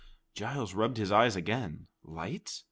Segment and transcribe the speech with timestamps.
[0.33, 1.85] Giles rubbed his eyes again.
[2.03, 2.59] Lights?